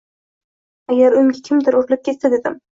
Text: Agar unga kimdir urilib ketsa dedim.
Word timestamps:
Agar 0.95 1.15
unga 1.21 1.45
kimdir 1.51 1.81
urilib 1.83 2.05
ketsa 2.11 2.37
dedim. 2.39 2.61